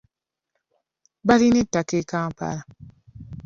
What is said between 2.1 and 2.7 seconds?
Kampala.